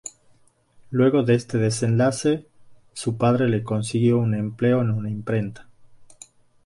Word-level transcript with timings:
Luego 0.89 1.21
de 1.21 1.35
este 1.35 1.59
desenlace, 1.59 2.47
su 2.91 3.17
padre 3.17 3.47
le 3.47 3.63
consiguió 3.63 4.17
un 4.17 4.33
empleo 4.33 4.81
en 4.81 4.89
una 4.89 5.11
imprenta. 5.11 5.67